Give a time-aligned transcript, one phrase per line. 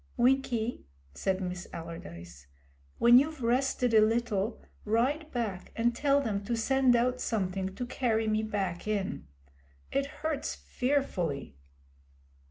[0.17, 2.47] 'Winkie,' said Miss Allardyce,
[2.97, 7.85] 'when you've rested a little, ride back and tell them to send out something to
[7.85, 9.27] carry me back in.
[9.91, 11.55] It hurts fearfully.'